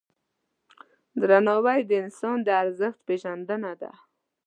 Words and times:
درناوی 1.21 1.79
د 1.85 1.91
انسان 2.03 2.37
د 2.43 2.47
ارزښت 2.61 2.99
پیژندنه 3.07 3.71
ده. 3.81 3.91